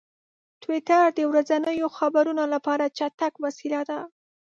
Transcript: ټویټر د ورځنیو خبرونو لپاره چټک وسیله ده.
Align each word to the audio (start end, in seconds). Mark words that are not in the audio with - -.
ټویټر 0.61 1.05
د 1.15 1.19
ورځنیو 1.31 1.87
خبرونو 1.97 2.43
لپاره 2.53 2.93
چټک 2.97 3.33
وسیله 3.45 3.81
ده. 3.89 3.99